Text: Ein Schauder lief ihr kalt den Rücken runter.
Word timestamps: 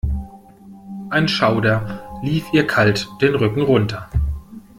Ein 1.11 1.27
Schauder 1.27 2.19
lief 2.23 2.51
ihr 2.53 2.65
kalt 2.65 3.07
den 3.21 3.35
Rücken 3.35 3.61
runter. 3.61 4.09